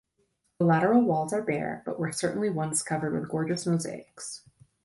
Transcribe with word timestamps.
The 0.57 0.65
lateral 0.65 1.03
walls 1.03 1.31
are 1.31 1.43
bare, 1.43 1.83
but 1.85 1.99
were 1.99 2.11
certainly 2.11 2.49
once 2.49 2.81
covered 2.81 3.13
with 3.13 3.29
gorgeous 3.29 3.67
mosaics. 3.67 4.41